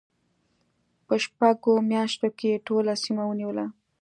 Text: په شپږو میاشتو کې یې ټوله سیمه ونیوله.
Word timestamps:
په 1.05 1.13
شپږو 1.23 1.73
میاشتو 1.91 2.27
کې 2.37 2.47
یې 2.53 2.61
ټوله 2.67 2.93
سیمه 3.03 3.23
ونیوله. 3.27 3.65